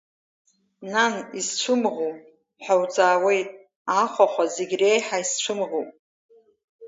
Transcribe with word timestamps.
Нан, 0.91 1.13
исцәымӷу 1.39 2.11
ҳәа 2.63 2.75
уҵаауеит, 2.81 3.49
ахәахәа 4.01 4.45
зегь 4.55 4.75
реиҳа 4.79 5.17
исцәымӷуп… 5.23 5.89